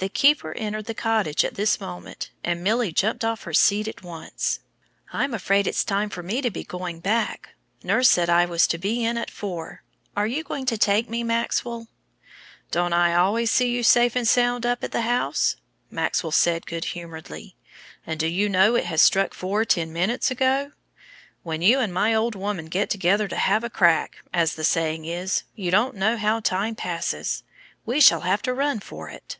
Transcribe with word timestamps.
The 0.00 0.08
keeper 0.08 0.54
entered 0.54 0.86
the 0.86 0.94
cottage 0.94 1.44
at 1.44 1.56
this 1.56 1.78
moment, 1.78 2.30
and 2.42 2.64
Milly 2.64 2.90
jumped 2.90 3.22
off 3.22 3.42
her 3.42 3.52
seat 3.52 3.86
at 3.86 4.02
once. 4.02 4.60
"I'm 5.12 5.34
afraid 5.34 5.66
it's 5.66 5.84
time 5.84 6.08
for 6.08 6.22
me 6.22 6.40
to 6.40 6.50
be 6.50 6.64
going 6.64 7.00
back. 7.00 7.50
Nurse 7.82 8.08
said 8.08 8.30
I 8.30 8.46
was 8.46 8.66
to 8.68 8.78
be 8.78 9.04
in 9.04 9.18
at 9.18 9.30
four. 9.30 9.82
Are 10.16 10.26
you 10.26 10.42
going 10.42 10.64
to 10.64 10.78
take 10.78 11.10
me, 11.10 11.22
Maxwell?" 11.22 11.86
"Don't 12.70 12.94
I 12.94 13.14
always 13.14 13.50
see 13.50 13.68
you 13.70 13.82
safe 13.82 14.16
and 14.16 14.26
sound 14.26 14.64
up 14.64 14.82
at 14.82 14.92
the 14.92 15.02
house?" 15.02 15.56
Maxwell 15.90 16.32
said 16.32 16.64
good 16.64 16.86
humoredly, 16.86 17.54
"and 18.06 18.18
do 18.18 18.26
you 18.26 18.48
know 18.48 18.76
it 18.76 18.86
has 18.86 19.02
struck 19.02 19.34
four 19.34 19.66
ten 19.66 19.92
minutes 19.92 20.30
ago? 20.30 20.72
When 21.42 21.60
you 21.60 21.78
and 21.78 21.92
my 21.92 22.14
old 22.14 22.34
woman 22.34 22.66
get 22.68 22.88
together 22.88 23.28
to 23.28 23.36
have 23.36 23.64
a 23.64 23.68
crack, 23.68 24.16
as 24.32 24.54
the 24.54 24.64
saying 24.64 25.04
is, 25.04 25.42
you 25.54 25.70
don't 25.70 25.94
know 25.94 26.16
how 26.16 26.40
time 26.40 26.74
passes. 26.74 27.42
We 27.84 28.00
shall 28.00 28.20
have 28.20 28.40
to 28.44 28.54
run 28.54 28.80
for 28.80 29.10
it." 29.10 29.36